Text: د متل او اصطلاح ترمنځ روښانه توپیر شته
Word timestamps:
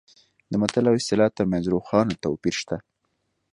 د 0.51 0.53
متل 0.61 0.85
او 0.89 0.95
اصطلاح 1.01 1.29
ترمنځ 1.37 1.63
روښانه 1.73 2.13
توپیر 2.23 2.55
شته 2.61 2.77